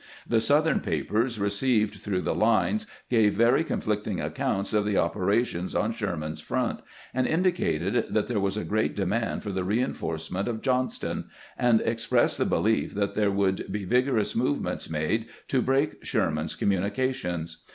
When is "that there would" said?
12.95-13.71